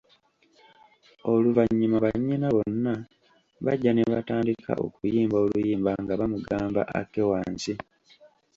Oluvanyuma 1.31 1.97
bannyina 2.03 2.47
bonna 2.55 2.93
bajja 3.65 3.91
ne 3.93 4.03
batandika 4.13 4.71
okuyimba 4.85 5.37
oluyimba 5.43 5.91
nga 6.01 6.13
bamugamba 6.19 6.81
akke 6.99 7.21
wansi. 7.29 7.73